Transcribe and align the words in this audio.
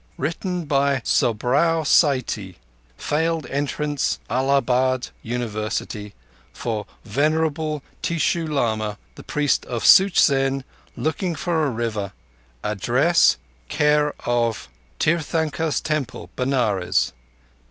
Written 0.17 0.65
by 0.65 1.01
Sobrao 1.05 1.83
Satai, 1.83 2.55
Failed 2.97 3.45
Entrance 3.45 4.17
Allahabad 4.31 5.09
University, 5.21 6.15
for 6.51 6.87
Venerable 7.05 7.83
Teshoo 8.01 8.47
Lama 8.51 8.97
the 9.13 9.21
priest 9.21 9.63
of 9.67 9.85
Such 9.85 10.19
zen 10.19 10.63
looking 10.97 11.35
for 11.35 11.63
a 11.63 11.69
River, 11.69 12.13
address 12.63 13.37
care 13.69 14.15
of 14.25 14.69
Tirthankars' 14.99 15.83
Temple, 15.83 16.31
Benares. 16.35 17.13